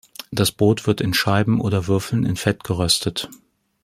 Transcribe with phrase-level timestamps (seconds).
[0.31, 3.29] Das Brot wird in Scheiben oder Würfeln in Fett geröstet.